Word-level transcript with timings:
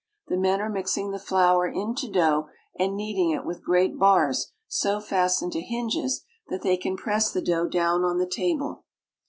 The 0.29 0.35
men 0.35 0.61
are 0.61 0.69
mixing 0.71 1.11
the 1.11 1.19
flour 1.19 1.67
into 1.67 2.09
dough, 2.11 2.49
and 2.75 2.95
kneading 2.95 3.29
it 3.29 3.45
with 3.45 3.61
great 3.63 3.99
bars 3.99 4.51
so 4.67 4.99
fastened 4.99 5.51
to 5.51 5.61
hinges 5.61 6.23
that 6.47 6.63
they 6.63 6.75
can 6.75 6.97
press 6.97 7.31
the 7.31 7.39
dough 7.39 7.67
down 7.67 8.03
on 8.03 8.17
the 8.17 8.25
table. 8.25 8.83